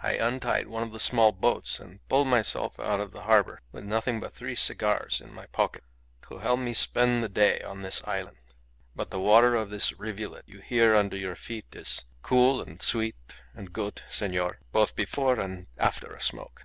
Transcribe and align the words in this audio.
I 0.00 0.12
untied 0.12 0.68
one 0.68 0.84
of 0.84 0.92
the 0.92 1.00
small 1.00 1.32
boats 1.32 1.80
and 1.80 1.98
pulled 2.08 2.28
myself 2.28 2.78
out 2.78 3.00
of 3.00 3.10
the 3.10 3.22
harbour 3.22 3.60
with 3.72 3.82
nothing 3.82 4.20
but 4.20 4.32
three 4.32 4.54
cigars 4.54 5.20
in 5.20 5.34
my 5.34 5.46
pocket 5.46 5.82
to 6.28 6.38
help 6.38 6.60
me 6.60 6.72
spend 6.72 7.24
the 7.24 7.28
day 7.28 7.58
on 7.62 7.82
this 7.82 8.00
island. 8.04 8.38
But 8.94 9.10
the 9.10 9.18
water 9.18 9.56
of 9.56 9.70
this 9.70 9.98
rivulet 9.98 10.44
you 10.46 10.60
hear 10.60 10.94
under 10.94 11.16
your 11.16 11.34
feet 11.34 11.66
is 11.74 12.04
cool 12.22 12.62
and 12.62 12.80
sweet 12.80 13.16
and 13.52 13.72
good, 13.72 14.02
senor, 14.08 14.60
both 14.70 14.94
before 14.94 15.40
and 15.40 15.66
after 15.76 16.14
a 16.14 16.20
smoke." 16.20 16.64